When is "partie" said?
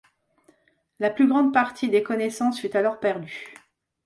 1.53-1.87